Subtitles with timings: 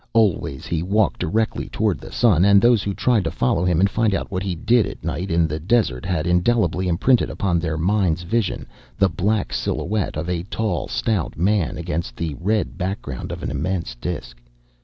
[0.13, 3.87] Always he walked directly toward the sun, and those who tried to follow him and
[3.87, 7.77] find out what he did at night in the desert had indelibly imprinted upon their
[7.77, 8.65] mind's vision
[8.97, 13.93] the black silhouette of a tall, stout man against the red background of an immense
[13.93, 14.41] disk.